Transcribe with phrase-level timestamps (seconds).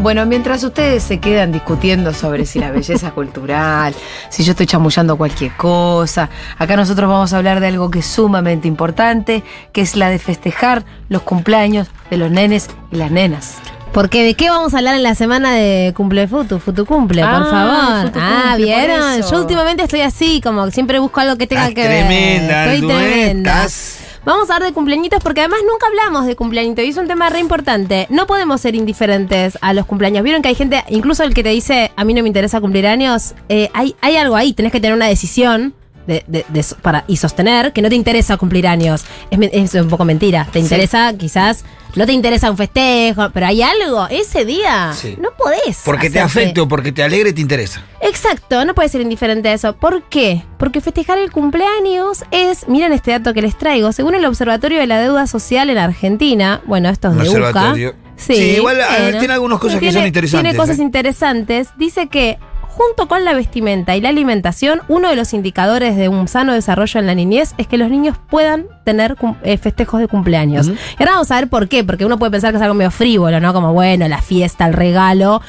[0.00, 3.94] Bueno, mientras ustedes se quedan discutiendo sobre si la belleza cultural,
[4.28, 8.06] si yo estoy chamullando cualquier cosa, acá nosotros vamos a hablar de algo que es
[8.06, 13.54] sumamente importante, que es la de festejar los cumpleaños de los nenes y las nenas.
[13.92, 17.38] Porque de qué vamos a hablar en la semana de cumple futu, futu cumple, Ah,
[17.38, 18.06] por favor.
[18.08, 19.22] Futu ah, cumple, ¿vieron?
[19.22, 22.06] Yo últimamente estoy así, como siempre busco algo que tenga Estás que ver.
[22.06, 23.52] tremenda, Estoy ¿no tremenda.
[23.64, 23.98] estás?
[24.24, 27.28] Vamos a hablar de cumpleañitos porque además nunca hablamos de cumpleañitos y es un tema
[27.28, 28.06] re importante.
[28.08, 30.24] No podemos ser indiferentes a los cumpleaños.
[30.24, 32.86] Vieron que hay gente, incluso el que te dice a mí no me interesa cumplir
[32.86, 35.74] años, eh, hay, hay algo ahí, tenés que tener una decisión.
[36.06, 39.04] De, de- de para, y sostener que no te interesa cumplir años.
[39.30, 40.46] Es, es un poco mentira.
[40.52, 41.64] Te interesa, quizás,
[41.96, 44.06] no te interesa un festejo, pero hay algo.
[44.10, 45.16] Ese día Sí.
[45.18, 45.80] no podés.
[45.84, 47.82] Porque te afecte o porque te alegre te interesa.
[48.02, 49.74] Exacto, no puede ser indiferente a eso.
[49.76, 50.42] ¿Por qué?
[50.58, 54.86] Porque festejar el cumpleaños es, miren este dato que les traigo, según el Observatorio de
[54.86, 57.38] la Deuda Social en Argentina, bueno, esto es Un de UCA.
[57.48, 57.94] observatorio.
[58.16, 60.82] Sí, igual, a ver, tiene algunas cosas que son interesantes, Tiene cosas ¿eh?
[60.82, 61.68] interesantes.
[61.78, 62.38] Dice que
[62.76, 66.98] junto con la vestimenta y la alimentación, uno de los indicadores de un sano desarrollo
[66.98, 70.66] en la niñez es que los niños puedan tener eh, festejos de cumpleaños.
[70.68, 72.90] Y ahora vamos a ver por qué, porque uno puede pensar que es algo medio
[72.90, 73.52] frívolo, ¿no?
[73.52, 75.40] Como, bueno, la fiesta, el regalo.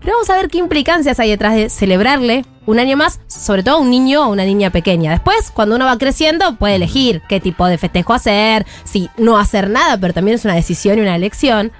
[0.00, 3.76] Pero vamos a ver qué implicancias hay detrás de celebrarle un año más, sobre todo
[3.76, 5.10] a un niño o una niña pequeña.
[5.12, 9.70] Después, cuando uno va creciendo, puede elegir qué tipo de festejo hacer, si no hacer
[9.70, 11.72] nada, pero también es una decisión y una elección.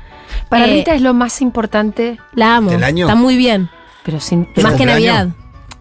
[0.49, 2.71] Para Eh, Rita es lo más importante, La amo.
[2.71, 3.07] ¿Del año?
[3.07, 3.69] Está muy bien.
[4.05, 5.07] Pero sin ¿El Más que cumpleaños?
[5.17, 5.29] Navidad.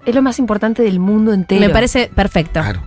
[0.05, 1.61] es lo más importante del mundo entero.
[1.61, 2.61] Me parece perfecto.
[2.61, 2.81] Claro.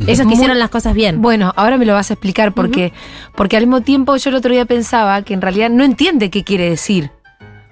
[0.00, 1.22] Ellos Muy- hicieron las cosas bien.
[1.22, 2.92] Bueno, ahora me lo vas a explicar porque,
[3.36, 6.42] porque al mismo tiempo yo el otro día pensaba que en realidad no entiende qué
[6.42, 7.10] quiere decir.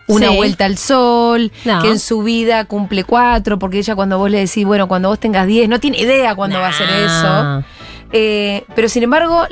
[0.09, 0.37] Una Sí.
[0.37, 1.81] vuelta al sol, No.
[1.83, 5.19] que en su vida cumple cuatro, porque ella cuando vos le decís, bueno, cuando vos
[5.19, 7.65] tengas diez, no tiene idea cuándo va a ser eso.
[8.13, 9.47] Eh, pero sin embargo,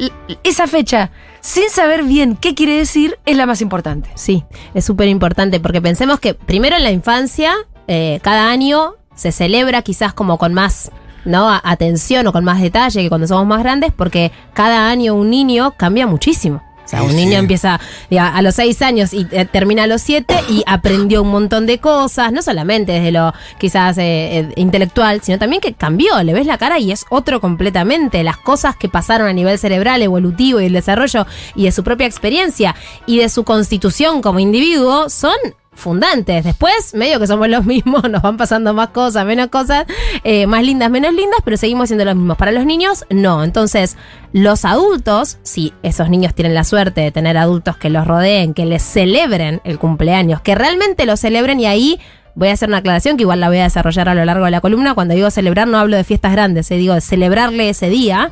[0.44, 4.10] esa fecha, sin saber bien qué quiere decir, es la más importante.
[4.14, 7.54] Sí, es súper importante porque pensemos que primero en la infancia,
[7.88, 10.90] eh, cada año se celebra quizás como con más
[11.24, 11.50] ¿no?
[11.62, 15.74] Atención o con más detalle que cuando somos más grandes, porque cada año un niño
[15.76, 16.62] cambia muchísimo.
[16.90, 17.36] O sea, Sí, un niño sí.
[17.36, 17.80] empieza
[18.18, 21.78] a los seis años y eh, termina a los siete y aprendió un montón de
[21.78, 26.46] cosas, no solamente desde lo quizás eh, eh, intelectual, sino también que cambió, le ves
[26.46, 28.24] la cara y es otro completamente.
[28.24, 32.08] Las cosas que pasaron a nivel cerebral, evolutivo y el desarrollo y de su propia
[32.08, 32.74] experiencia
[33.06, 35.34] y de su constitución como individuo son
[35.80, 36.44] fundantes.
[36.44, 39.86] Después, medio que somos los mismos, nos van pasando más cosas, menos cosas,
[40.24, 42.36] eh, más lindas, menos lindas, pero seguimos siendo los mismos.
[42.36, 43.42] Para los niños, no.
[43.44, 43.96] Entonces,
[44.32, 48.66] los adultos, si esos niños tienen la suerte de tener adultos que los rodeen, que
[48.66, 52.00] les celebren el cumpleaños, que realmente lo celebren y ahí
[52.36, 54.50] voy a hacer una aclaración que igual la voy a desarrollar a lo largo de
[54.52, 54.94] la columna.
[54.94, 58.30] Cuando digo celebrar no hablo de fiestas grandes, eh, digo de celebrarle ese día.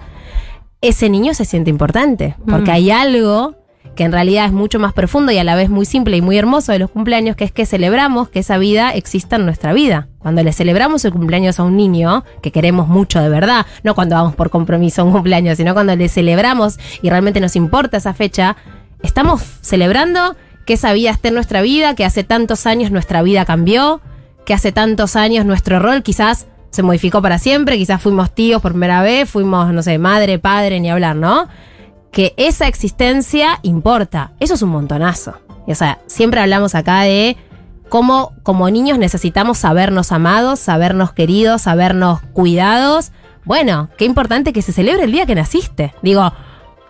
[0.81, 2.75] Ese niño se siente importante, porque Mm.
[2.75, 3.57] hay algo
[3.99, 6.39] que en realidad es mucho más profundo y a la vez muy simple y muy
[6.39, 10.07] hermoso de los cumpleaños, que es que celebramos que esa vida exista en nuestra vida.
[10.21, 14.15] Cuando le celebramos el cumpleaños a un niño, que queremos mucho de verdad, no cuando
[14.15, 18.15] vamos por compromiso a un cumpleaños, sino cuando le celebramos y realmente nos importa esa
[18.15, 18.55] fecha,
[19.03, 23.45] estamos celebrando que esa vida esté en nuestra vida, que hace tantos años nuestra vida
[23.45, 24.01] cambió,
[24.47, 28.71] que hace tantos años nuestro rol quizás se modificó para siempre, quizás fuimos tíos por
[28.71, 31.49] primera vez, fuimos, no sé, madre, padre, ni hablar, ¿no?
[32.13, 34.33] Que esa existencia importa.
[34.41, 35.35] Eso es un montonazo.
[35.67, 37.37] O sea, siempre hablamos acá de
[37.89, 43.13] cómo como niños necesitamos sabernos amados, sabernos queridos, sabernos cuidados.
[43.45, 45.95] Bueno, qué importante que se celebre el día que naciste.
[46.03, 46.33] Digo,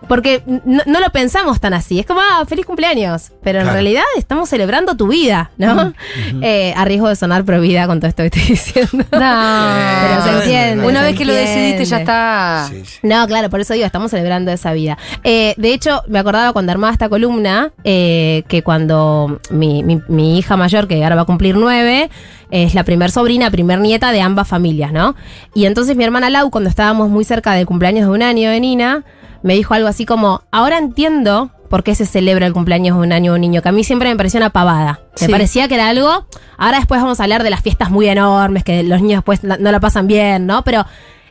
[0.07, 1.99] porque no, no lo pensamos tan así.
[1.99, 3.33] Es como, ah, feliz cumpleaños.
[3.43, 5.93] Pero en realidad estamos celebrando tu vida, ¿no?
[6.43, 9.05] Eh, a riesgo de sonar pro vida con todo esto que estoy diciendo.
[9.11, 10.87] No, Pero se entiende.
[10.87, 12.67] Una se vez que lo decidiste ya está.
[12.71, 12.99] Sí, sí.
[13.03, 14.99] No, claro, por eso digo, estamos celebrando esa vida.
[15.25, 20.39] Eh, de hecho, me acordaba cuando armaba esta columna eh, que cuando mi, mi- mi
[20.39, 22.11] hija mayor, que ahora va a cumplir nueve,
[22.51, 25.15] es la primer sobrina, primer nieta de ambas familias, ¿no?
[25.55, 28.61] Y entonces mi hermana Lau, cuando estábamos muy cerca del cumpleaños de un año de
[28.61, 29.05] Nina,
[29.43, 33.13] me dijo algo así como, ahora entiendo por qué se celebra el cumpleaños de un
[33.13, 35.01] año de un niño, que a mí siempre me pareció una pavada.
[35.21, 36.27] Me parecía que era algo,
[36.57, 39.57] ahora después vamos a hablar de las fiestas muy enormes, que los niños después no
[39.73, 40.65] la pasan bien, ¿no?
[40.65, 40.87] Pero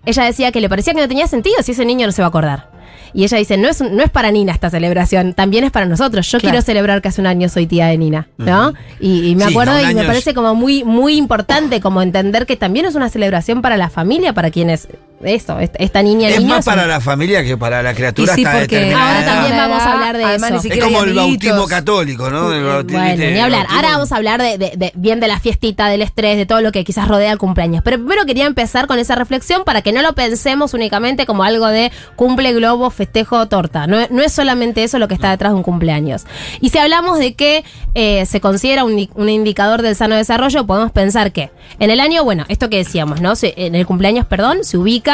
[0.06, 2.28] ella decía que le parecía que no tenía sentido si ese niño no se va
[2.28, 2.70] a acordar.
[3.14, 6.28] Y ella dice, no es, no es para Nina esta celebración, también es para nosotros.
[6.30, 6.52] Yo Claro.
[6.52, 8.74] quiero celebrar que hace un año soy tía de Nina, ¿no?
[9.00, 12.02] y, y me Sí, acuerdo no, y me parece es- como muy, muy importante como
[12.02, 14.88] entender que también es una celebración para la familia, para quienes,
[15.24, 19.08] eso, esta, niña Es niño más para la familia que para la criatura sí, determinada
[19.08, 19.34] ahora edad.
[19.34, 20.62] también vamos a hablar de Además, eso.
[20.64, 22.50] ni Es como el bautismo católico, ¿no?
[22.52, 22.86] Ni hablar.
[22.86, 26.46] bautismo- Ahora vamos a hablar de, de- de- bien de la fiestita, del estrés, de
[26.46, 27.82] todo lo que quizás rodea el cumpleaños.
[27.84, 31.68] Pero primero quería empezar con esa reflexión para que no lo pensemos únicamente como algo
[31.68, 33.88] de cumple, globo, festejo, torta.
[33.88, 36.26] No, no es solamente eso lo que está detrás de un cumpleaños.
[36.62, 37.64] Y si hablamos de que
[37.96, 41.50] eh, se considera un, un indicador del sano desarrollo, podemos pensar que
[41.80, 43.34] en el año, bueno, esto que decíamos, ¿no?
[43.42, 45.07] En el cumpleaños, perdón, se ubica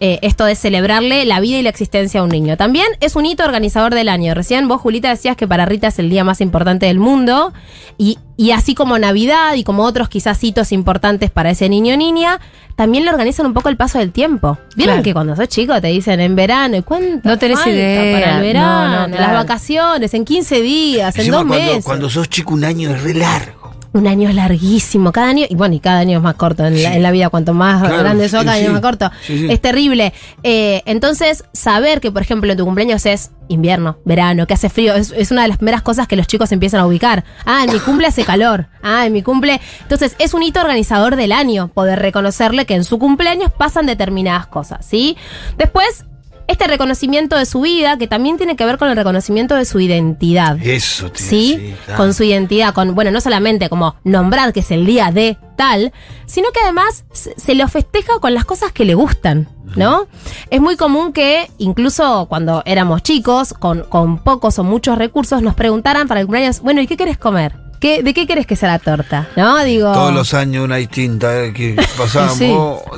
[0.00, 2.56] eh, esto de celebrarle la vida y la existencia a un niño.
[2.56, 4.34] También es un hito organizador del año.
[4.34, 7.52] Recién vos, Julita, decías que para Rita es el día más importante del mundo.
[7.96, 11.96] Y, y así como Navidad y como otros quizás hitos importantes para ese niño o
[11.96, 12.40] niña,
[12.74, 14.58] también le organizan un poco el paso del tiempo.
[14.74, 15.04] ¿Vieron Claro.
[15.04, 18.12] que cuando sos chico te dicen en verano, ¿y cuánto No tenés falta idea.
[18.20, 19.32] para el No, verano, no, claro.
[19.32, 21.84] las vacaciones, en 15 días, en Encima dos cuando, meses?
[21.84, 23.63] cuando sos chico un año es re largo.
[23.94, 26.82] Un año es larguísimo, cada año, y bueno, y cada año es más corto en,
[26.82, 26.96] la, Sí.
[26.96, 29.10] en la vida, cuanto más Claro, grande sos, sí, cada año es más corto.
[29.28, 30.12] Es terrible.
[30.42, 34.94] Eh, entonces, saber que, por ejemplo, en tu cumpleaños es invierno, verano, que hace frío,
[34.94, 37.24] es, es una de las primeras cosas que los chicos empiezan a ubicar.
[37.46, 38.66] Ah, en mi cumple hace calor.
[38.82, 39.60] Ah, en mi cumple.
[39.82, 44.48] Entonces, es un hito organizador del año poder reconocerle que en su cumpleaños pasan determinadas
[44.48, 45.16] cosas, ¿sí?
[45.56, 46.04] Después.
[46.46, 49.80] Este reconocimiento de su vida, que también tiene que ver con el reconocimiento de su
[49.80, 50.58] identidad.
[50.62, 51.74] Eso, tío, ¿sí?
[51.84, 51.98] claro.
[51.98, 55.92] Con su identidad, con, bueno, no solamente como nombrar que es el día de tal,
[56.26, 60.06] sino que además se, se lo festeja con las cosas que le gustan, ¿no?
[60.50, 65.54] Es muy común que, incluso cuando éramos chicos, con, con pocos o muchos recursos, nos
[65.54, 67.63] preguntaran para el cumpleaños, bueno, ¿y qué querés comer?
[67.84, 69.28] ¿Qué, ¿De qué querés que sea la torta?
[69.36, 69.62] ¿No?
[69.62, 69.92] Digo.
[69.92, 72.50] Todos los años una distinta, eh, que pasábamos Sí.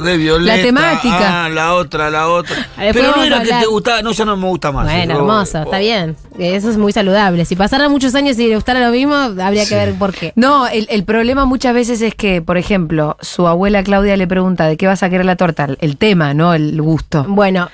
[0.04, 0.56] de violeta.
[0.58, 1.44] La temática.
[1.46, 2.54] Ah, la otra, la otra.
[2.78, 4.84] Después Pero no era a que te gustaba, no, ya no me gusta más.
[4.84, 6.14] Bueno, hermoso, está bien.
[6.38, 7.44] Eso es muy saludable.
[7.46, 10.32] Si pasaran muchos años y le gustara lo mismo, habría que ver por qué.
[10.36, 14.68] No, el, el problema muchas veces es que, por ejemplo, su abuela Claudia le pregunta
[14.68, 16.54] de qué vas a querer la torta, el tema, ¿no?
[16.54, 17.24] El gusto.
[17.26, 17.70] Bueno,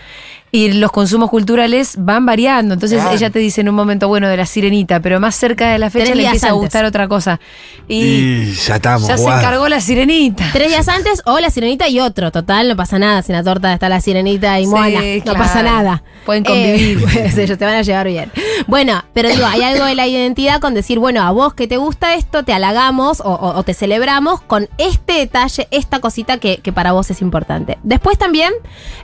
[0.55, 2.75] Y los consumos culturales van variando.
[2.75, 5.79] Entonces ella te dice en un momento, bueno, de la sirenita, pero más cerca de
[5.79, 7.41] la fecha Tres le empieza a gustar otra cosa.
[7.89, 9.09] Y, Y ya estamos.
[9.09, 10.45] ya se encargó la sirenita.
[10.53, 12.31] Tres días antes, o la sirenita y otro.
[12.31, 13.23] Total, no pasa nada.
[13.23, 15.01] Si en la torta está la sirenita y Sí, Moana.
[15.01, 15.39] No claro.
[15.39, 16.03] pasa nada.
[16.27, 16.99] Pueden convivir.
[16.99, 18.31] Eh, pues, ellos te van a llevar bien.
[18.67, 21.79] Bueno, pero digo, hay algo de la identidad con decir, bueno, a vos que te
[21.79, 26.59] gusta esto, te halagamos o, o- o te celebramos con este detalle, esta cosita que,
[26.59, 27.79] que para vos es importante.
[27.83, 28.53] Después también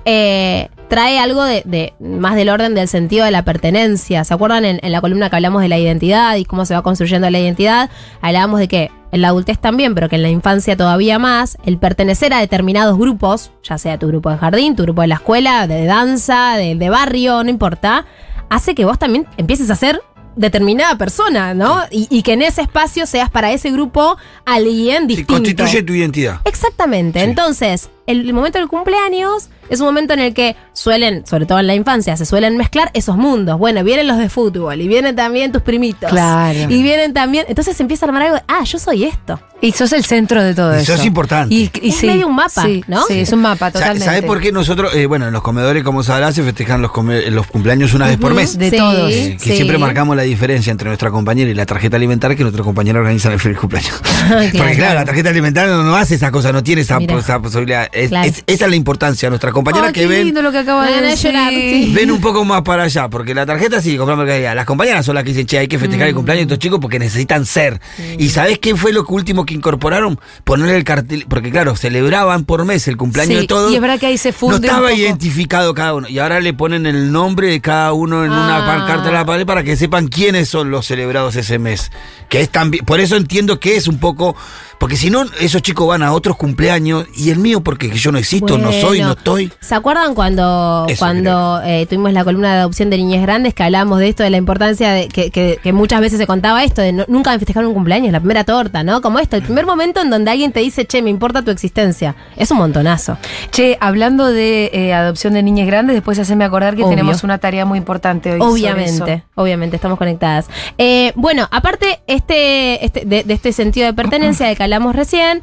[0.04, 4.24] eh, trae algo de, de más del orden del sentido de la pertenencia.
[4.24, 6.82] ¿Se acuerdan en, en la columna que hablamos de la identidad y cómo se va
[6.82, 7.90] construyendo la identidad?
[8.22, 11.78] Hablábamos de que en la adultez también, pero que en la infancia todavía más, el
[11.78, 15.66] pertenecer a determinados grupos, ya sea tu grupo de jardín, tu grupo de la escuela,
[15.66, 18.04] de danza, de, de barrio, no importa,
[18.50, 20.00] hace que vos también empieces a ser
[20.36, 21.82] determinada persona, ¿no?
[21.90, 25.32] Y, y que en ese espacio seas para ese grupo alguien Sí, distinto.
[25.34, 26.40] constituye tu identidad.
[26.44, 27.18] Exactamente.
[27.20, 27.24] Sí.
[27.26, 31.58] Entonces, el, el momento del cumpleaños es un momento en el que suelen, sobre todo
[31.60, 33.58] en la infancia, se suelen mezclar esos mundos.
[33.58, 36.10] Bueno, vienen los de fútbol y vienen también tus primitos.
[36.10, 36.58] Claro.
[36.70, 37.44] Y vienen también.
[37.48, 39.38] Entonces se empieza a armar algo de, ah, yo soy esto.
[39.60, 40.96] Y sos el centro de todo Y eso.
[40.96, 41.52] sos importante.
[41.54, 43.02] Y, y Es sí, medio un mapa, sí, ¿no?
[43.06, 44.04] Sí, es un mapa, totalmente.
[44.04, 46.92] ¿Sabes por qué nosotros, eh, bueno, en los comedores, como sabrás, se festejan los,
[47.30, 48.56] los cumpleaños una vez por mes?
[48.56, 49.10] De Sí, todos.
[49.12, 49.56] Eh, que sí.
[49.56, 53.30] siempre marcamos la diferencia entre nuestra compañera y la tarjeta alimentaria que nuestro compañero organiza
[53.32, 54.00] el feliz cumpleaños.
[54.56, 56.98] Porque claro, la tarjeta alimentaria no, no hace esa cosa, no tiene esa
[57.42, 57.88] posibilidad.
[57.98, 58.28] Es- Claro.
[58.28, 59.28] es- esa es la importancia.
[59.28, 61.30] Nuestra compañera Ay, que qué ven, lindo lo que acaba de Me van a decir.
[61.32, 61.92] llorar, sí.
[61.96, 64.54] ven un poco más para allá, porque la tarjeta sí compramos mercadería.
[64.54, 66.10] Las compañeras son las que dicen, che, hay que festejar Mm.
[66.10, 67.80] el cumpleaños de estos chicos porque necesitan ser.
[68.18, 70.18] ¿Y sabés qué fue lo que último que incorporaron?
[70.44, 73.72] Ponerle el cartel, porque claro, celebraban por mes el cumpleaños Sí, de todos.
[73.72, 75.00] y es verdad que ahí se funde No estaba un poco.
[75.00, 76.08] identificado cada uno.
[76.08, 78.66] Y ahora le ponen el nombre de cada uno en una Ah.
[78.66, 81.90] pancarta en la pared para que sepan quiénes son los celebrados ese mes.
[82.28, 84.36] Que es también, por eso entiendo que es un poco,
[84.78, 88.18] porque si no, esos chicos van a otros cumpleaños y el mío porque yo no
[88.18, 89.52] existo, no soy, no estoy.
[89.60, 93.62] ¿Se acuerdan cuando, Eso cuando eh, tuvimos la columna de adopción de niñas grandes que
[93.62, 96.82] hablábamos de esto, de la importancia de que, que- que muchas veces se contaba esto,
[96.82, 99.00] de no- nunca me festejaron un cumpleaños, la primera torta, ¿no?
[99.00, 102.14] Como esto, el primer momento en donde alguien te dice, che, me importa tu existencia.
[102.36, 103.16] Es un montonazo.
[103.50, 106.90] Che, hablando de eh, adopción de niñas grandes, después haceme acordar que Obvio.
[106.96, 108.38] tenemos una tarea muy importante hoy.
[108.40, 109.24] sobre Obviamente, eso.
[109.36, 110.46] obviamente, estamos conectadas.
[110.78, 115.42] Eh, bueno, aparte este, este- de, de este sentido de pertenencia del que hablamos recién,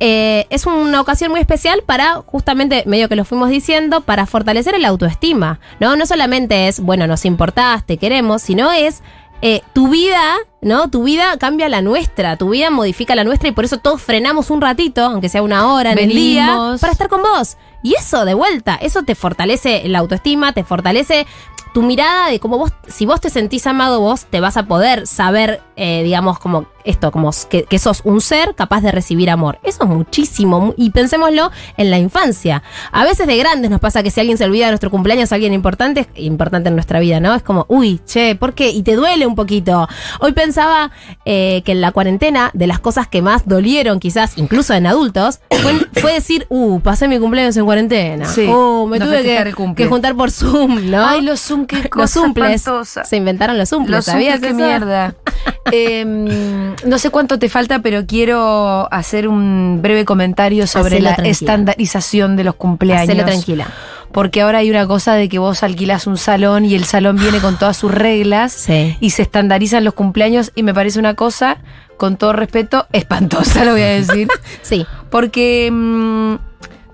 [0.00, 4.74] eh, es una ocasión muy especial para, justamente, medio que lo fuimos diciendo, para fortalecer
[4.74, 5.60] el autoestima.
[5.80, 9.02] No, no solamente es, bueno, nos importás, te queremos, sino es
[9.42, 10.88] eh, tu vida ¿no?
[10.90, 14.50] Tu vida cambia la nuestra, tu vida modifica la nuestra y por eso todos frenamos
[14.50, 16.46] un ratito, aunque sea una hora en el día,
[16.80, 17.56] para estar con vos.
[17.82, 21.26] Y eso, de vuelta, eso te fortalece la autoestima, te fortalece
[21.72, 25.06] tu mirada de cómo vos, si vos te sentís amado, vos te vas a poder
[25.06, 29.58] saber, eh, digamos, como esto, como que, que sos un ser capaz de recibir amor.
[29.62, 30.60] Eso es muchísimo.
[30.60, 32.62] mu- Y pensémoslo en la infancia.
[32.92, 35.52] A veces de grandes nos pasa que si alguien se olvida de nuestro cumpleaños, alguien
[35.52, 37.34] importante, es importante en nuestra vida, ¿no?
[37.34, 38.70] Es como, uy, che, ¿por qué?
[38.70, 39.86] Y te duele un poquito.
[40.20, 40.90] Hoy pensaba
[41.24, 45.40] eh, que en la cuarentena, de las cosas que más dolieron, quizás, incluso en adultos,
[45.62, 48.26] fue, fue decir, uh, pasé mi cumpleaños en cuarentena.
[48.26, 51.04] Sí, Uh, me no tuve que, que juntar por Zoom, ¿no?
[51.04, 52.52] Ay, los Zoom, qué los cosa zumples.
[52.62, 53.04] espantosa.
[53.04, 54.56] Se inventaron los zumples, Los ¿sabías ¿sabías qué eso?
[54.66, 55.14] mierda?
[55.72, 61.14] Em, no sé cuánto te falta, pero quiero hacer un breve comentario sobre Hacelo la
[61.16, 61.32] tranquila.
[61.32, 63.08] estandarización de los cumpleaños.
[63.08, 63.66] Hacelo tranquila.
[64.12, 67.38] Porque ahora hay una cosa de que vos alquilás un salón y el salón viene
[67.40, 68.96] con todas sus reglas Sí.
[69.00, 71.58] y se estandarizan los cumpleaños y me parece una cosa,
[71.98, 74.28] con todo respeto, espantosa, lo voy a decir.
[74.62, 74.86] Sí.
[75.10, 76.34] Porque, mm,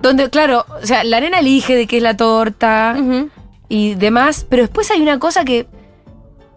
[0.01, 2.97] donde, claro, o sea, la nena elige de qué es la torta
[3.69, 5.67] y demás, pero después hay una cosa que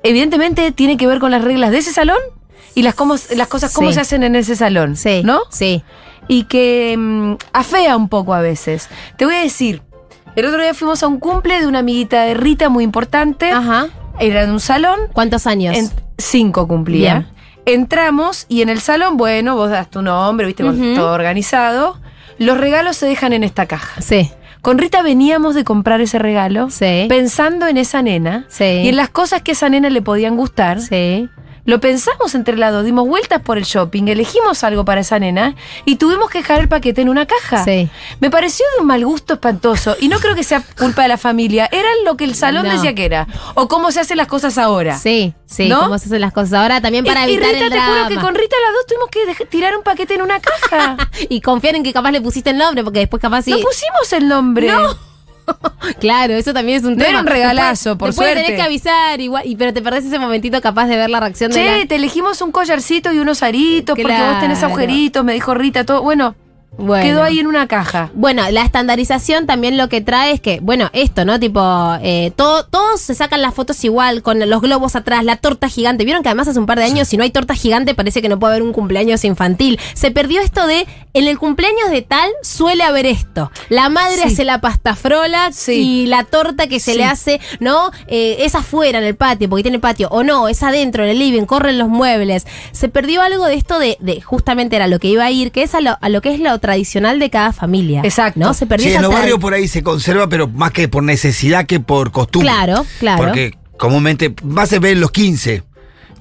[0.04, 2.18] evidentemente tiene que ver con las reglas de ese salón
[2.74, 3.94] y las, cómo, las cosas cómo Sí.
[3.96, 5.22] se hacen en ese salón, Sí.
[5.24, 5.42] ¿no?
[5.50, 5.84] Sí.
[6.28, 8.90] Y que mm, afea un poco a veces.
[9.18, 9.82] Te voy a decir,
[10.36, 13.88] el otro día fuimos a un cumple de una amiguita de Rita muy importante, Ajá.
[14.20, 15.76] era en un salón, ¿Cuántos años?
[15.78, 17.14] en- cinco cumplía.
[17.14, 17.36] Bien.
[17.66, 20.96] Entramos y en el salón, bueno, vos das tu nombre, viste, con Ujú.
[20.96, 21.98] todo organizado.
[22.38, 24.02] Los regalos se dejan en esta caja.
[24.02, 24.32] Sí.
[24.62, 27.06] Con Rita veníamos de comprar ese regalo Sí.
[27.08, 28.64] pensando en esa nena Sí.
[28.66, 30.80] y en las cosas que a esa nena le podían gustar.
[30.82, 31.30] Sí.
[31.66, 35.96] Lo pensamos entre lados, dimos vueltas por el shopping, elegimos algo para esa nena y
[35.96, 37.64] tuvimos que dejar el paquete en una caja.
[37.64, 37.90] Sí.
[38.20, 41.18] Me pareció de un mal gusto espantoso y no creo que sea culpa de la
[41.18, 42.72] familia, era lo que el salón No.
[42.74, 44.98] decía que era o cómo se hacen las cosas ahora.
[44.98, 45.80] Sí, sí, ¿No?
[45.82, 48.08] cómo se hacen las cosas ahora también para y, y evitar Rita, el te juro
[48.10, 50.98] que con Rita las dos tuvimos que tirar un paquete en una caja.
[51.30, 53.52] Y confiar en que capaz le pusiste el nombre, porque después capaz sí.
[53.52, 54.68] No pusimos el nombre.
[56.00, 57.10] Claro, eso también es un No tema.
[57.10, 58.44] era un regalazo, Después- por después suerte.
[58.44, 61.52] tenés que avisar, igual, y, pero te perdés ese momentito capaz de ver la reacción
[61.52, 61.86] de Che, la...
[61.86, 66.02] te elegimos un collarcito y unos aritos porque vos tenés agujeritos, me dijo Rita, todo.
[66.02, 66.36] Bueno,
[66.78, 67.04] Bueno.
[67.04, 68.10] quedó ahí en una caja.
[68.14, 71.40] Bueno, la estandarización también lo que trae es que, bueno, esto, ¿no?
[71.40, 71.62] Tipo,
[72.02, 76.04] eh, todo, todos se sacan las fotos igual, con los globos atrás, la torta gigante.
[76.06, 78.30] Vieron que además hace un par de años, si no hay torta gigante, parece que
[78.30, 79.80] no puede haber un cumpleaños infantil.
[79.94, 83.52] Se perdió esto de, en el cumpleaños de tal, suele haber esto.
[83.70, 84.34] La madre Sí.
[84.34, 86.04] hace la pastafrola Sí.
[86.04, 86.98] y la torta que se Sí.
[86.98, 87.92] le hace, ¿no?
[88.08, 91.20] Eh, es afuera en el patio, porque tiene patio, o no, es adentro, en el
[91.20, 92.46] living, corren los muebles.
[92.72, 95.64] Se perdió algo de esto de, de justamente era lo que iba a ir, que
[95.64, 98.02] es a lo, a lo que es lo tradicional de cada familia.
[98.04, 98.40] Exacto.
[98.40, 98.54] ¿No?
[98.54, 101.66] Se perdió Sí, en los barrios por ahí se conserva, pero más que por necesidad
[101.66, 102.50] que por costumbre.
[102.50, 103.24] Claro, claro.
[103.24, 105.64] Porque comúnmente más se ve en los 15.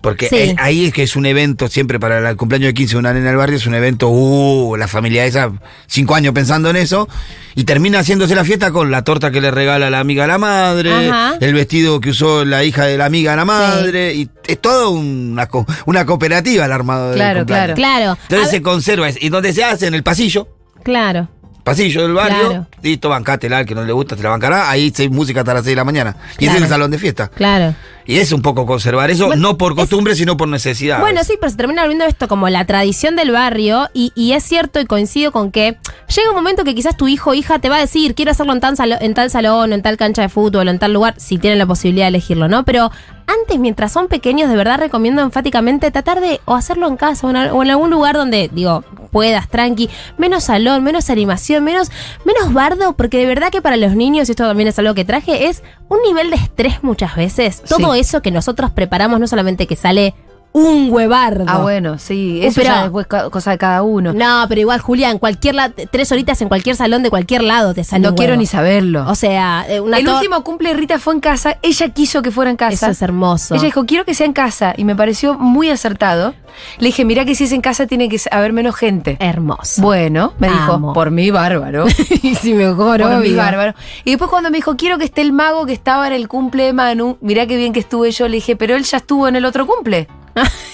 [0.04, 0.36] Porque Sí.
[0.36, 3.12] es- ahí es que es un evento siempre para el cumpleaños de 15 de una
[3.14, 5.50] nena del barrio, es un evento, uh, la familia esa,
[5.86, 7.08] cinco años pensando en eso,
[7.54, 10.36] y termina haciéndose la fiesta con la torta que le regala la amiga a la
[10.38, 11.34] madre, Ajá.
[11.40, 14.90] el vestido que usó la hija de la amiga a la madre, y es todo
[14.90, 17.74] una, co- una cooperativa el armado del Claro, cumpleaños.
[17.76, 18.18] Claro.
[18.24, 20.48] Entonces A se conserva, y donde se hace en el pasillo,
[20.82, 21.28] claro.
[21.64, 22.66] pasillo del barrio, Claro.
[22.82, 25.62] listo, bancátela, al que no le gusta, te la bancará, ahí hay música hasta las
[25.64, 26.14] 6 de la mañana.
[26.38, 26.64] Y es Claro.
[26.64, 27.28] el salón de fiesta.
[27.28, 27.74] Claro.
[28.06, 31.00] Y es un poco conservar eso, Bueno, no por costumbre, sino por necesidad.
[31.00, 34.44] Bueno, sí, pero se termina volviendo esto como la tradición del barrio y, y es
[34.44, 35.78] cierto y coincido con que
[36.14, 38.52] llega un momento que quizás tu hijo o hija te va a decir quiero hacerlo
[38.52, 40.92] en, tan salo- en tal salón o en tal cancha de fútbol o en tal
[40.92, 42.64] lugar, si tienen la posibilidad de elegirlo, ¿no?
[42.64, 42.90] Pero
[43.26, 47.30] antes, mientras son pequeños, de verdad recomiendo enfáticamente tratar de o hacerlo en casa o
[47.30, 51.90] en, o en algún lugar donde, digo, puedas, tranqui, menos salón, menos animación, menos,
[52.26, 55.04] menos bardo, porque de verdad que para los niños, y esto también es algo que
[55.06, 57.62] traje, es un nivel de estrés muchas veces.
[57.62, 57.93] Todo.
[57.94, 60.14] Eso que nosotros preparamos, no solamente que sale
[60.56, 61.44] un huevardo.
[61.48, 64.12] Ah, bueno, sí, eso pero- ya después cosa de cada uno.
[64.12, 65.56] No, No, pero igual, Julián, cualquier
[65.90, 68.40] tres horitas en cualquier salón de cualquier lado te sale un quiero huevo.
[68.40, 69.04] ni saberlo.
[69.08, 72.30] O sea, eh, una el último cumple de Rita fue en casa, ella quiso que
[72.30, 72.86] fuera en casa.
[72.86, 73.56] Eso es hermoso.
[73.56, 76.34] Ella dijo, quiero que sea en casa, y me pareció muy acertado.
[76.78, 79.16] Le dije, mira que si es en casa tiene que haber menos gente.
[79.18, 79.82] hermoso.
[79.82, 81.86] Bueno, me dijo, por mí bárbaro.
[82.22, 83.74] y si mejor, por mí bárbaro.
[84.04, 86.62] Y después cuando me dijo, quiero que esté el mago que estaba en el cumple
[86.66, 89.34] de Manu, mirá qué bien que estuve yo, le dije, pero él ya estuvo en
[89.34, 90.06] el otro cumple.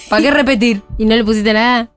[0.09, 0.83] ¿Para qué repetir?
[0.99, 1.89] ¿Y no le pusiste nada?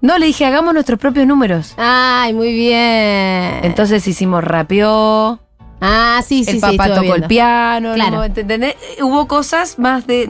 [0.00, 1.74] No, le dije, hagamos nuestros propios números.
[1.78, 3.60] Ay, muy bien.
[3.64, 5.40] Entonces hicimos rapio,
[5.80, 6.60] ah, sí, sí, el sí.
[6.60, 8.16] papá estuve tocó el piano, Claro.
[8.16, 8.24] ¿no?
[8.24, 8.74] ¿entendés?
[9.00, 10.28] Hubo cosas más de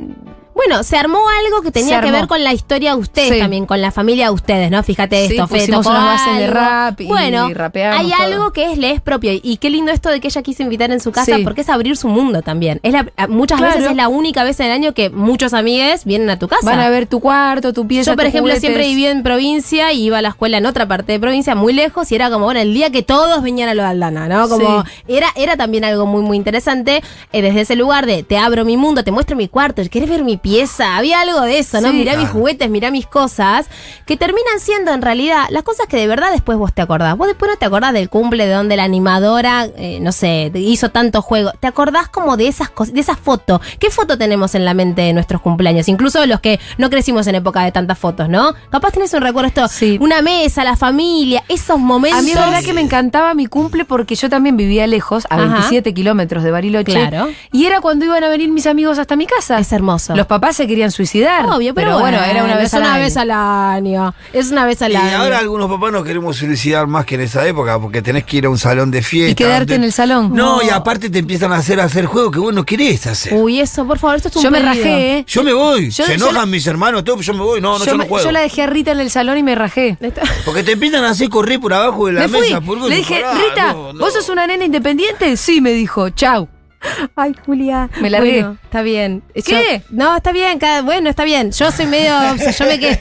[0.54, 3.38] Bueno, se armó algo que tenía que ver con la historia de ustedes Sí.
[3.40, 4.82] también, con la familia de ustedes, ¿no?
[4.82, 8.22] Fíjate Sí, esto, pusimos tocó unas bases de rap y bueno, rapeamos hay todo.
[8.22, 9.32] algo que es, le es propio.
[9.42, 11.42] Y qué lindo esto de que ella quiso invitar en su casa, Sí.
[11.42, 12.78] porque es abrir su mundo también.
[12.82, 13.74] Es la- muchas Claro.
[13.74, 16.64] veces es la única vez en el año que muchos amigues vienen a tu casa.
[16.64, 18.12] Van a ver tu cuarto, tu pieza.
[18.12, 18.60] Yo, por ejemplo, juguetes.
[18.60, 21.72] siempre viví en provincia y iba a la escuela en otra parte de provincia, muy
[21.72, 24.48] lejos, y era como, bueno, el día que todos venían a lo de Aldana, ¿no?
[24.48, 24.90] Como, Sí.
[25.08, 28.76] era, era también algo muy, muy interesante, eh, desde ese lugar de te abro mi
[28.76, 30.98] mundo, te muestro mi cuarto, ¿querés ver mi pieza?
[30.98, 31.88] Había algo de eso, ¿no?
[31.90, 31.94] Sí.
[31.96, 33.66] Mirá mis juguetes, mirá mis cosas,
[34.04, 37.16] que terminan siendo en realidad las cosas que de verdad después vos te acordás.
[37.16, 40.90] Vos después no te acordás del cumple de donde la animadora, eh, no sé, hizo
[40.90, 41.52] tanto juego.
[41.60, 43.60] Te acordás como de esas cosas, de esas fotos.
[43.78, 45.88] ¿Qué foto tenemos en la mente de nuestros cumpleaños?
[45.88, 48.52] Incluso los que no crecimos en época de tantas fotos, ¿no?
[48.70, 49.96] Capaz tenés un recuerdo esto, Sí.
[50.02, 52.18] una mesa, la familia, esos momentos.
[52.20, 55.36] A mí es verdad que me encantaba mi cumple porque yo también vivía lejos, a
[55.36, 55.46] Ajá.
[55.46, 56.92] 27 kilómetros de Bariloche.
[56.92, 57.28] Claro.
[57.50, 59.58] Y era cuando iban a venir mis amigos hasta mi casa.
[59.58, 60.14] Es hermoso.
[60.14, 61.46] Los papás se querían suicidar.
[61.46, 63.02] Obvio, pero, bueno, era una vez es al una año.
[63.04, 64.14] vez al año.
[64.32, 65.18] Es una vez al Y año.
[65.18, 68.46] ahora algunos papás nos queremos suicidar más que en esa época, porque tenés que ir
[68.46, 69.30] a un salón de fiesta.
[69.30, 70.30] Y quedarte donde- en el salón.
[70.34, 70.62] No, No.
[70.62, 73.34] y aparte te empiezan a hacer hacer juegos que vos no querés hacer.
[73.34, 75.24] Uy, eso, por favor, esto es un Yo me rajé, ¿eh?
[75.26, 75.90] Yo me voy.
[75.90, 77.60] Yo- Se enojan mis hermanos, todo, yo me voy.
[77.60, 78.24] No, no, yo, yo, no me- juego.
[78.24, 79.96] yo la dejé a Rita en el salón y me rajé.
[80.44, 82.40] Porque te empiezan a hacer correr por abajo de la Me fui.
[82.40, 82.60] mesa.
[82.60, 83.98] por- Le dije, pará, Rita, no, no.
[84.00, 85.36] ¿vos sos una nena independiente?
[85.36, 86.10] Sí, me dijo.
[86.10, 86.48] Chau.
[87.16, 87.88] Ay, Julia.
[88.00, 88.42] Me largué.
[88.42, 89.22] Bueno, está bien.
[89.34, 89.82] ¿Qué?
[89.88, 90.58] Yo- no, está bien.
[90.58, 91.52] cada- bueno, está bien.
[91.52, 92.12] Yo soy medio.
[92.36, 92.98] yo me quedé.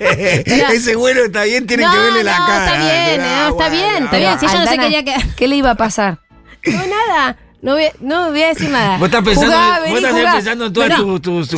[0.72, 2.64] Ese vuelo está bien, tienen no, que verle la no, cara.
[2.66, 4.38] Está bien, no, está bueno, bien, está bien.
[4.40, 5.34] Si ella no se quería quedar.
[5.36, 6.18] ¿Qué le iba a pasar?
[6.64, 7.36] No, nada.
[7.62, 8.98] No voy, no voy a decir nada.
[8.98, 10.32] Vos estás pensando, Jugá, vos vení, estás jugá.
[10.34, 11.56] pensando en todas No, tus tu, tu, tu-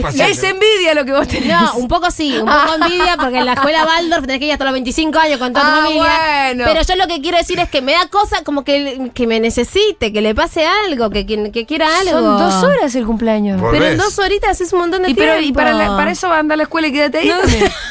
[0.00, 1.48] tu es- envidia lo que vos tenés.
[1.48, 4.52] No, un poco sí, un poco envidia, porque en la escuela Waldorf tenés que ir
[4.52, 6.02] hasta los 25 años con toda tu Ah, familia.
[6.46, 6.64] bueno.
[6.66, 9.38] Pero yo lo que quiero decir es que me da cosa como que, que me
[9.38, 12.12] necesite, que le pase algo, que, que, que quiera algo.
[12.12, 13.60] Son dos horas el cumpleaños.
[13.70, 15.30] Pero en dos horitas es un montón de Y, tiempo.
[15.34, 17.70] pero, y para, la- para eso anda a la escuela y quédate ahí también.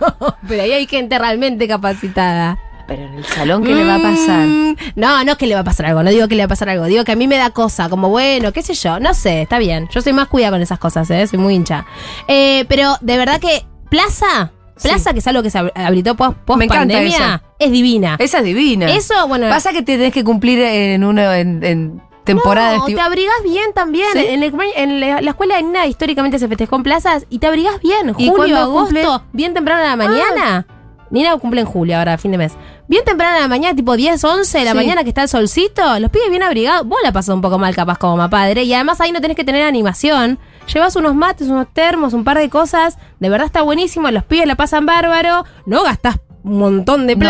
[0.00, 2.58] No, pero ahí hay gente realmente capacitada.
[2.88, 4.46] Pero en el salón, ¿qué le va a pasar?
[4.46, 6.46] Mm, No, no es que le va a pasar algo, no digo que le va
[6.46, 8.98] a pasar algo, digo que a mí me da cosa, como bueno, qué sé yo,
[8.98, 9.88] no sé, está bien.
[9.92, 11.26] Yo soy más cuida con esas cosas, ¿eh?
[11.26, 11.84] soy muy hincha.
[12.28, 14.52] Eh, pero de verdad que Plaza,
[14.82, 18.16] Plaza, que es algo que se ab- habilitó post, Me encanta pandemia, es divina.
[18.18, 18.90] Esa es divina.
[18.90, 19.48] Eso, bueno.
[19.50, 23.72] Pasa que te tenés que cumplir en una en, en temporada no, te abrigás bien
[23.74, 24.06] también.
[24.12, 24.18] ¿Sí?
[24.28, 27.46] En, el- en la, la escuela de Nina históricamente se festejó en plazas y te
[27.48, 28.14] abrigás bien.
[28.18, 29.04] ¿Y Julio, agosto, cumple?
[29.32, 30.66] bien temprano de la mañana.
[31.10, 32.52] Nina cumple en julio, ahora, fin de mes.
[32.86, 34.76] Bien temprano de la mañana, tipo 10, 11 de la Sí.
[34.76, 35.98] mañana que está el solcito.
[36.00, 36.86] Los pibes bien abrigados.
[36.86, 38.64] Vos la pasás un poco mal, capaz, como mamá padre.
[38.64, 40.38] Y además ahí no tenés que tener animación.
[40.72, 42.98] Llevas unos mates, unos termos, un par de cosas.
[43.20, 44.10] De verdad está buenísimo.
[44.10, 45.44] Los pibes la pasan bárbaro.
[45.66, 47.20] No gastás un montón de No.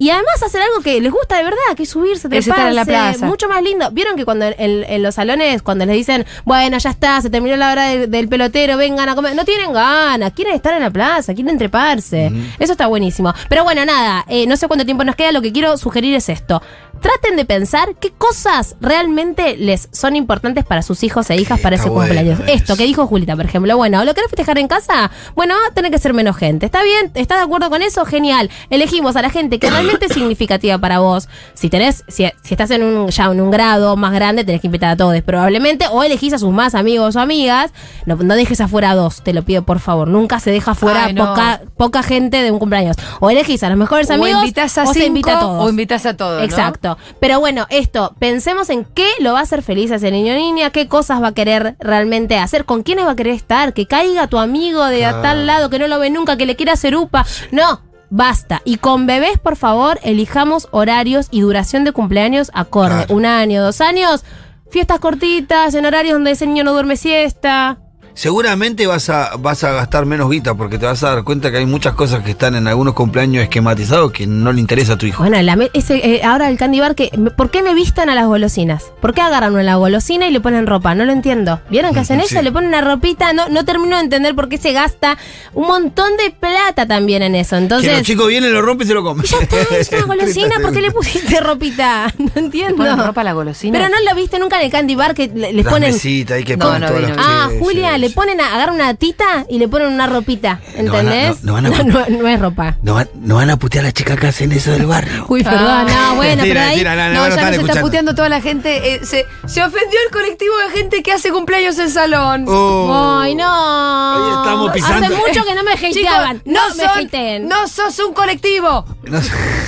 [0.00, 2.76] Y además hacer algo que les gusta de verdad, que es subirse, Es estar en
[2.76, 3.26] la treparse, plaza.
[3.26, 3.90] mucho más lindo.
[3.90, 7.56] ¿Vieron que cuando en, en los salones, cuando les dicen, bueno, ya está, se terminó
[7.56, 9.34] la hora de- del pelotero, vengan a comer?
[9.34, 12.30] No tienen ganas, quieren estar en la plaza, quieren treparse.
[12.60, 13.34] Eso está buenísimo.
[13.48, 16.28] Pero bueno, nada, eh, no sé cuánto tiempo nos queda, lo que quiero sugerir es
[16.28, 16.62] esto.
[17.00, 21.76] Traten de pensar qué cosas realmente les son importantes para sus hijos e hijas para
[21.76, 22.40] ese cumpleaños.
[22.46, 23.76] Esto que dijo Julita, por ejemplo.
[23.76, 25.10] Bueno, ¿lo querés festejar en casa?
[25.34, 26.66] Bueno, va a tener que ser menos gente.
[26.66, 27.10] ¿Está bien?
[27.14, 28.04] ¿Estás de acuerdo con eso?
[28.04, 28.50] Genial.
[28.70, 31.28] Elegimos a la gente que realmente es significativa para vos.
[31.54, 34.66] Si tenés, si, si estás en un, ya en un grado más grande, tenés que
[34.66, 35.86] invitar a todos, probablemente.
[35.90, 37.72] O elegís a sus más amigos o amigas.
[38.06, 40.08] No, no dejes afuera a dos, te lo pido por favor.
[40.08, 41.26] Nunca se deja afuera Ay, no.
[41.26, 42.96] poca, poca gente de un cumpleaños.
[43.20, 44.42] O elegís a los mejores o amigos.
[44.42, 45.64] invitas a o se cinco, invita a todos.
[45.64, 46.40] o invitas a todos.
[46.40, 46.87] ¿no?
[47.20, 50.36] Pero bueno, esto, pensemos en qué lo va a hacer feliz a ese niño o
[50.36, 53.86] niña, qué cosas va a querer realmente hacer, con quiénes va a querer estar, que
[53.86, 56.72] caiga tu amigo de a tal lado que no lo ve nunca, que le quiera
[56.72, 57.26] hacer upa.
[57.50, 57.82] No.
[58.10, 58.62] Basta.
[58.64, 63.04] Y con bebés, por favor, elijamos horarios y duración de cumpleaños acorde.
[63.04, 63.14] Claro.
[63.14, 64.24] Un año, dos años,
[64.70, 67.78] fiestas cortitas, en horarios donde ese niño no duerme siesta.
[68.18, 71.58] Seguramente vas a, vas a gastar menos guita porque te vas a dar cuenta que
[71.58, 75.06] hay muchas cosas que están en algunos cumpleaños esquematizados que no le interesa a tu
[75.06, 75.22] hijo.
[75.22, 78.16] Bueno, la me- ese, eh, ahora el candy bar, que, ¿por qué me vistan a
[78.16, 78.86] las golosinas?
[79.00, 80.96] ¿Por qué agarran una golosina y le ponen ropa?
[80.96, 81.60] No lo entiendo.
[81.70, 82.34] ¿Vieron que hacen Sí.
[82.34, 82.42] eso?
[82.42, 83.32] Le ponen una ropita.
[83.32, 85.16] No, no termino de entender por qué se gasta
[85.54, 87.54] un montón de plata también en eso.
[87.54, 89.26] que Entonces, los chicos vienen, lo rompen y se lo comen.
[89.26, 90.56] ya está, es una golosina.
[90.60, 92.12] ¿Por qué le pusiste ropita?
[92.18, 92.76] No ¿Le entiendo.
[92.78, 93.78] ponen ropa a la golosina?
[93.78, 95.92] Pero no lo viste nunca en el candy bar que le- les Las ponen.
[95.92, 97.22] mesitas ahí que No, no todas vi, las no.
[97.24, 100.60] Ah, Julia, sí, le ponen a agarran una tita y le ponen una ropita.
[100.82, 101.44] No van a- ¿Entendés?
[101.44, 102.76] no- no van a- no, no es ropa.
[102.82, 105.26] No, van- no van a putear a las chicas que hacen eso del barrio.
[105.28, 105.60] Uy, perdón.
[105.68, 105.84] Ah.
[106.10, 106.66] no, bueno, Mentira, pero ahí.
[106.76, 107.80] mentira, no, ya nos está escuchando.
[107.82, 108.94] puteando toda la gente.
[108.94, 112.44] eh, se, se ofendió el colectivo de gente que hace cumpleaños en salón.
[112.48, 113.18] Oh.
[113.20, 113.44] Ay, no.
[113.46, 115.06] Ahí estamos pisando.
[115.06, 116.36] Hace mucho que no me hateaban.
[116.42, 117.48] Chicos, no, me son- hateen.
[117.48, 118.84] no sos un colectivo.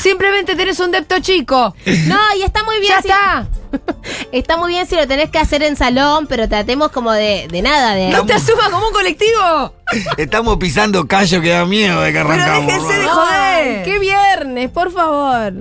[0.00, 1.74] Simplemente tenés un depto chico.
[2.06, 2.92] No, y está muy bien.
[2.96, 3.46] Ya si- está.
[4.32, 7.62] Está muy bien si lo tenés que hacer en salón, pero tratemos como de, de
[7.62, 8.10] nada, de.
[8.10, 9.74] ¡No te asumas como un colectivo!
[10.16, 12.66] Estamos pisando callo que da miedo de que Pero arrancamos.
[12.66, 13.10] déjense de ¿no?
[13.10, 13.82] joder.
[13.84, 15.52] ¡Qué viernes, por favor!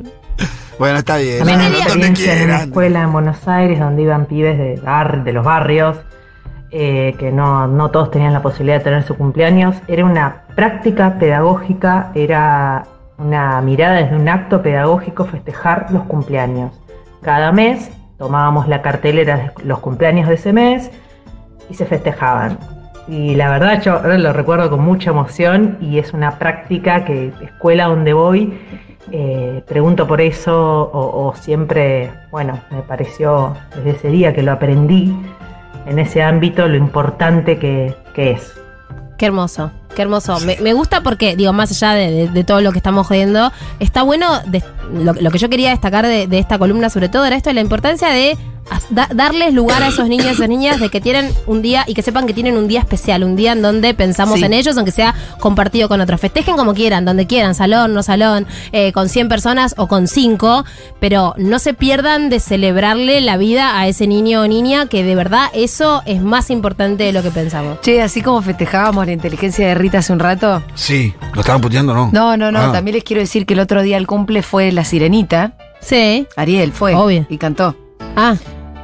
[0.78, 1.40] Bueno, está bien.
[1.40, 5.44] También experiencia en una escuela en Buenos Aires donde iban pibes de, bar- de los
[5.44, 5.98] barrios,
[6.72, 9.76] eh, que no, no todos tenían la posibilidad de tener su cumpleaños.
[9.88, 12.86] Era una práctica pedagógica, era
[13.18, 16.72] una mirada desde un acto pedagógico festejar los cumpleaños.
[17.22, 20.92] Cada mes tomábamos la cartelera de los cumpleaños de ese mes
[21.70, 22.60] y se festejaban.
[23.08, 27.88] Y la verdad yo lo recuerdo con mucha emoción y es una práctica que escuela
[27.88, 28.54] donde voy
[29.12, 30.54] eh, pregunto por eso
[30.94, 35.16] o, o siempre, bueno, me pareció desde ese día que lo aprendí
[35.88, 38.62] en ese ámbito lo importante que, que es.
[39.18, 40.40] Qué hermoso, qué hermoso.
[40.46, 43.52] Me, me gusta porque, digo, más allá de, de- de todo lo que estamos jodiendo,
[43.82, 47.26] está bueno, de- lo, lo que yo quería destacar de, de esta columna sobre todo
[47.26, 48.38] era esto, la importancia de
[48.92, 51.96] da- darles lugar a esos niños y esas niñas de que tienen un día y
[51.96, 54.46] que sepan que tienen un día especial, un día en donde pensamos Sí.
[54.46, 56.22] en ellos, aunque sea compartido con otros.
[56.22, 60.66] Festejen como quieran, donde quieran, salón, no salón, eh, con 100 personas o con 5,
[61.00, 65.16] pero no se pierdan de celebrarle la vida a ese niño o niña, que de
[65.16, 67.82] verdad eso es más importante de lo que pensamos.
[67.82, 70.62] Che, así como festejábamos la inteligencia de Rita hace un rato.
[70.76, 72.12] Sí, ¿lo estaban puteando no?
[72.14, 72.60] No, no, no.
[72.60, 72.72] Ah.
[72.72, 75.54] También les quiero decir que el otro día el cumple fue la sirenita.
[75.82, 76.28] Sí.
[76.36, 76.94] Ariel fue.
[76.94, 77.26] Obvio.
[77.28, 77.76] Y cantó.
[78.16, 78.36] Ah,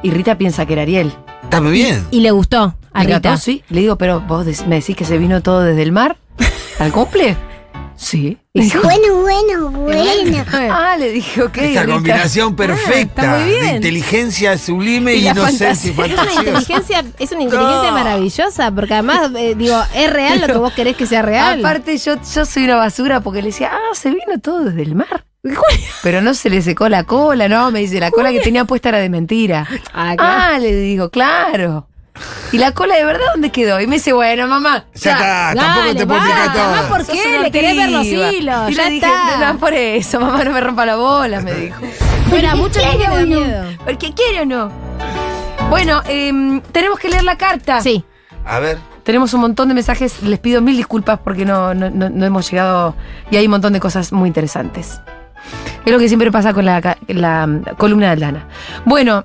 [0.02, 1.12] Y Rita piensa que era Ariel.
[1.44, 2.04] Está muy bien.
[2.10, 3.20] y le gustó a ¿Le Rita.
[3.20, 3.40] cantó?
[3.40, 3.62] Sí.
[3.68, 6.16] Le digo, pero vos me decís que se vino todo desde el mar
[6.80, 7.36] al cumple.
[7.96, 8.38] Sí.
[8.52, 10.44] Y dijo, Bueno, bueno, bueno.
[10.70, 11.56] ah, le dije, ok.
[11.58, 11.94] Esa Rita.
[11.94, 13.64] combinación perfecta está muy bien.
[13.64, 16.40] de inteligencia sublime Y y, la inocencia y Es una fantasía.
[16.48, 17.92] inteligencia, es una inteligencia No.
[17.96, 21.58] maravillosa, porque además, eh, digo, es real lo que vos querés que sea real.
[21.60, 24.94] Aparte, yo, yo soy una basura porque le decía, ah, se vino todo desde el
[24.94, 25.24] mar.
[26.02, 28.88] Pero no se le secó la cola, no, me dice, la cola que tenía puesta
[28.90, 29.66] era de mentira.
[29.94, 30.42] Ah, claro.
[30.54, 31.88] Ah, le digo, claro.
[32.52, 33.80] ¿Y la cola de verdad dónde quedó?
[33.80, 34.84] Y me dice, bueno, mamá.
[34.94, 36.88] Ya está, tampoco te puedo explicar mamá, todo.
[36.88, 37.38] ¿por sos qué?
[37.40, 39.52] Le querés ver los hilos, Y ya le dije, está.
[39.52, 41.80] no, por eso, mamá, no me rompa la bola, me dijo.
[42.32, 43.64] Mira, mucho le da miedo.
[43.84, 44.70] Porque quiere o no.
[45.70, 47.80] Bueno, em, tenemos que leer la carta.
[47.80, 48.04] Sí.
[48.44, 48.78] A ver.
[49.02, 52.50] Tenemos un montón de mensajes, les pido mil disculpas porque no, no, no- no hemos
[52.50, 52.96] llegado
[53.30, 55.00] y hay un montón de cosas muy interesantes.
[55.84, 56.80] Es lo que siempre pasa con la,
[57.46, 58.48] mm, columna de Aldana.
[58.84, 59.24] Bueno,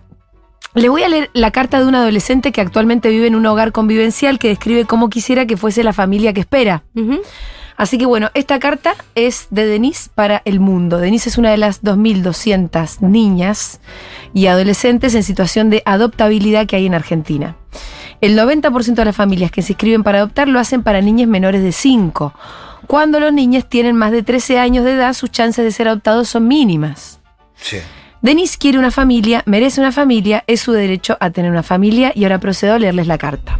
[0.73, 3.71] le voy a leer la carta de un adolescente que actualmente vive en un hogar
[3.71, 6.83] convivencial que describe cómo quisiera que fuese la familia que espera.
[7.77, 10.99] Así que bueno, esta carta es de Denise para el mundo.
[10.99, 13.81] Denise es una de las 2.200 niñas
[14.33, 17.55] y adolescentes en situación de adoptabilidad que hay en Argentina.
[18.21, 21.63] El 90% de las familias que se inscriben para adoptar lo hacen para niños menores
[21.63, 22.33] de 5.
[22.85, 26.29] Cuando los niños tienen más de 13 años de edad, sus chances de ser adoptados
[26.29, 27.19] son mínimas.
[27.55, 27.77] Sí.
[28.21, 32.23] Denise quiere una familia, merece una familia, es su derecho a tener una familia y
[32.23, 33.59] ahora procedo a leerles la carta.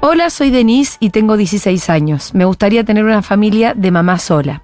[0.00, 2.32] Hola, soy Denise y tengo 16 años.
[2.32, 4.62] Me gustaría tener una familia de mamá sola.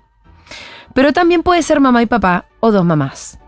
[0.95, 3.39] Pero también puede ser mamá y papá o dos mamás.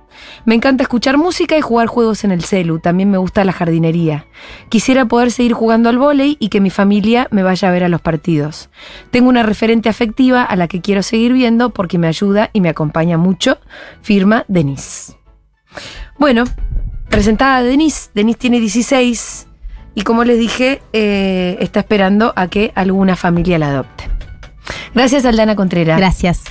[0.44, 2.78] Me encanta escuchar música y jugar juegos en el celu.
[2.78, 4.26] También me gusta la jardinería.
[4.68, 7.88] Quisiera poder seguir jugando al vóley y que mi familia me vaya a ver a
[7.88, 8.68] los partidos.
[9.10, 12.68] Tengo una referente afectiva a la que quiero seguir viendo porque me ayuda y me
[12.68, 13.58] acompaña mucho.
[14.02, 15.19] Firma Denise.
[16.18, 16.44] Bueno,
[17.08, 18.10] presentada Denise.
[18.14, 19.46] Denise tiene 16
[19.94, 24.08] y como les dije, eh, está esperando a que alguna familia la adopte.
[24.94, 25.98] Gracias, Aldana Contreras.
[25.98, 26.42] Gracias.